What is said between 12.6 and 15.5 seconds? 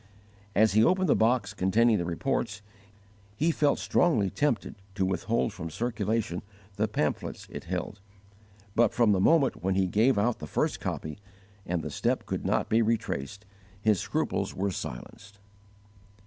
be retraced, his scruples were silenced.